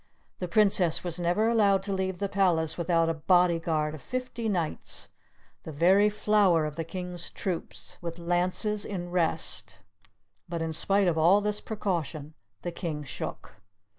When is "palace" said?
2.27-2.75